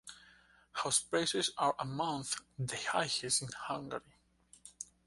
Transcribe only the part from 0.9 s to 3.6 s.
prices are amongst the highest in